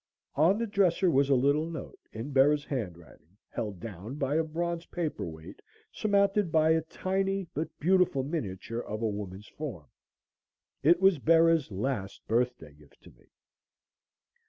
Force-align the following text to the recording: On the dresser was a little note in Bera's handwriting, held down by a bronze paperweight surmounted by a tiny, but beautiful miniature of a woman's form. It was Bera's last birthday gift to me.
On 0.33 0.57
the 0.57 0.65
dresser 0.65 1.11
was 1.11 1.29
a 1.29 1.35
little 1.35 1.69
note 1.69 1.99
in 2.11 2.31
Bera's 2.31 2.65
handwriting, 2.65 3.37
held 3.49 3.79
down 3.79 4.15
by 4.15 4.33
a 4.33 4.43
bronze 4.43 4.87
paperweight 4.87 5.61
surmounted 5.91 6.51
by 6.51 6.71
a 6.71 6.81
tiny, 6.81 7.45
but 7.53 7.69
beautiful 7.77 8.23
miniature 8.23 8.79
of 8.81 9.03
a 9.03 9.07
woman's 9.07 9.49
form. 9.49 9.85
It 10.81 11.01
was 11.01 11.19
Bera's 11.19 11.69
last 11.69 12.25
birthday 12.27 12.73
gift 12.73 13.03
to 13.03 13.11
me. 13.11 13.27